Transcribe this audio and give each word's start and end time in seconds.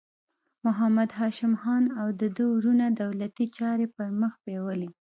محمد 0.65 1.09
هاشم 1.19 1.53
خان 1.61 1.83
او 1.99 2.07
د 2.19 2.21
ده 2.35 2.43
وروڼو 2.55 2.87
دولتي 3.01 3.45
چارې 3.57 3.85
پر 3.95 4.07
مخ 4.21 4.33
بیولې. 4.43 4.89